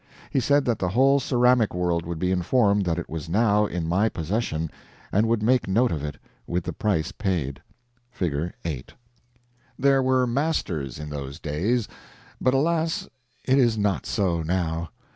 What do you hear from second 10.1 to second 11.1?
Masters